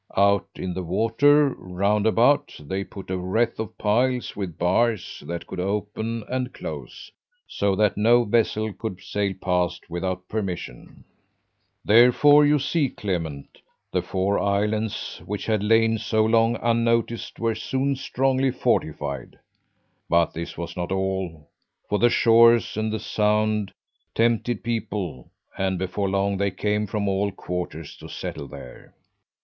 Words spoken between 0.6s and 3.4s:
the water, round about, they put a